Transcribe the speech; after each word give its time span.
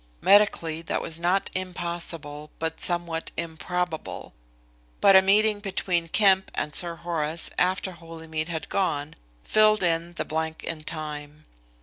Medically 0.21 0.81
that 0.81 0.99
was 0.99 1.19
not 1.19 1.51
impossible, 1.53 2.49
but 2.57 2.81
somewhat 2.81 3.29
improbable. 3.37 4.33
But 4.99 5.15
a 5.15 5.21
meeting 5.21 5.59
between 5.59 6.07
Kemp 6.07 6.49
and 6.55 6.73
Sir 6.73 6.95
Horace 6.95 7.51
after 7.59 7.91
Holymead 7.91 8.49
had 8.49 8.67
gone 8.67 9.13
filled 9.43 9.83
in 9.83 10.13
the 10.13 10.25
blank 10.25 10.63
in 10.63 10.79
time. 10.79 11.45